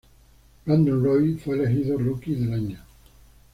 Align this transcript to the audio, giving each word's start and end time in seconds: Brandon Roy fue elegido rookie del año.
Brandon 0.65 0.99
Roy 1.03 1.35
fue 1.37 1.59
elegido 1.61 1.95
rookie 1.99 2.33
del 2.33 2.53
año. 2.55 2.79